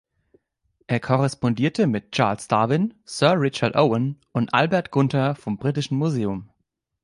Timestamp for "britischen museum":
5.59-6.49